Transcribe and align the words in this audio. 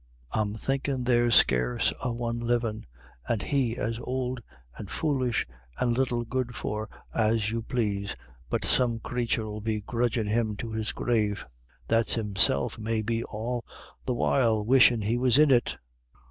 I'm 0.31 0.55
thinkin' 0.55 1.03
there's 1.03 1.35
scarce 1.35 1.93
a 2.03 2.11
one 2.11 2.39
livin', 2.39 2.87
and 3.29 3.39
he 3.43 3.77
as 3.77 3.99
ould 3.99 4.41
and 4.75 4.89
foolish 4.89 5.45
and 5.77 5.95
little 5.95 6.25
good 6.25 6.55
for 6.55 6.89
as 7.13 7.51
you 7.51 7.61
plase, 7.61 8.15
but 8.49 8.65
some 8.65 8.97
crathur'ill 8.97 9.61
be 9.61 9.79
grudgin' 9.81 10.25
him 10.25 10.55
to 10.55 10.71
his 10.71 10.91
grave, 10.91 11.45
that's 11.87 12.15
himself 12.15 12.79
may 12.79 13.03
be 13.03 13.23
all 13.25 13.63
the 14.07 14.15
while 14.15 14.65
wishin' 14.65 15.03
he 15.03 15.19
was 15.19 15.37
in 15.37 15.51
it. 15.51 15.77